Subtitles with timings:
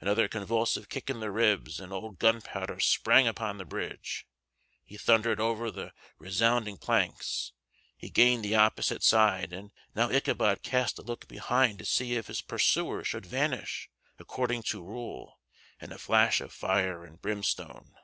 [0.00, 4.26] Another convulsive kick in the ribs, and old Gunpowder sprang upon the bridge;
[4.82, 7.52] he thundered over the resounding planks;
[7.94, 12.28] he gained the opposite side; and now Ichabod cast a look behind to see if
[12.28, 15.38] his pursuer should vanish, according to rule,
[15.82, 17.94] in a flash of fire and brimstone.